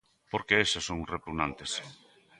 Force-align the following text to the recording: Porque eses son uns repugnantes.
Porque 0.31 0.59
eses 0.63 0.85
son 0.87 0.97
uns 1.01 1.11
repugnantes. 1.15 1.71